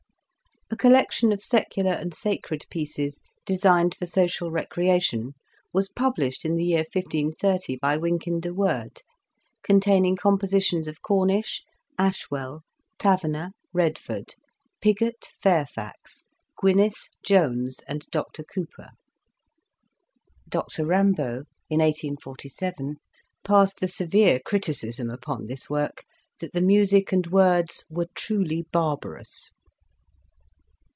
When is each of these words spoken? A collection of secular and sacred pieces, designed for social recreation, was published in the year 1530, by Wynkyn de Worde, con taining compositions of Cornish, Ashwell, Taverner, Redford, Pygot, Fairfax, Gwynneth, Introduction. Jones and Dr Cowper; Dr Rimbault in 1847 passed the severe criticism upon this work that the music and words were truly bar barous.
A 0.73 0.77
collection 0.77 1.33
of 1.33 1.43
secular 1.43 1.91
and 1.91 2.13
sacred 2.13 2.65
pieces, 2.69 3.21
designed 3.45 3.93
for 3.93 4.05
social 4.05 4.49
recreation, 4.51 5.31
was 5.73 5.89
published 5.89 6.45
in 6.45 6.55
the 6.55 6.63
year 6.63 6.85
1530, 6.93 7.75
by 7.75 7.97
Wynkyn 7.97 8.39
de 8.39 8.53
Worde, 8.53 9.01
con 9.67 9.81
taining 9.81 10.17
compositions 10.17 10.87
of 10.87 11.01
Cornish, 11.01 11.61
Ashwell, 11.99 12.61
Taverner, 12.97 13.51
Redford, 13.73 14.33
Pygot, 14.81 15.25
Fairfax, 15.43 16.23
Gwynneth, 16.57 16.93
Introduction. 17.19 17.19
Jones 17.25 17.79
and 17.85 18.05
Dr 18.09 18.45
Cowper; 18.45 18.91
Dr 20.47 20.85
Rimbault 20.85 21.47
in 21.69 21.79
1847 21.81 22.95
passed 23.43 23.81
the 23.81 23.89
severe 23.89 24.39
criticism 24.39 25.09
upon 25.09 25.47
this 25.47 25.69
work 25.69 26.05
that 26.39 26.53
the 26.53 26.61
music 26.61 27.11
and 27.11 27.27
words 27.27 27.83
were 27.89 28.07
truly 28.15 28.63
bar 28.71 28.97
barous. 28.97 29.51